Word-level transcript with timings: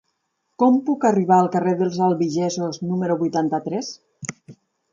Com 0.61 0.79
puc 0.87 1.05
arribar 1.09 1.37
al 1.41 1.49
carrer 1.57 1.75
dels 1.83 1.99
Albigesos 2.07 2.81
número 2.93 3.21
vuitanta-tres? 3.23 3.95